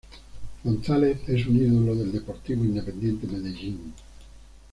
[0.63, 3.93] González es un ídolo del Deportivo Independiente Medellín.